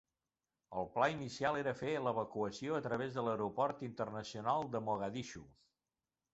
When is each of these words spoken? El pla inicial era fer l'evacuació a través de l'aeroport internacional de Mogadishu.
El 0.79 0.87
pla 0.95 1.09
inicial 1.15 1.57
era 1.59 1.73
fer 1.81 1.93
l'evacuació 2.07 2.79
a 2.79 2.81
través 2.87 3.15
de 3.19 3.27
l'aeroport 3.29 3.87
internacional 3.91 4.69
de 4.77 4.85
Mogadishu. 4.91 5.47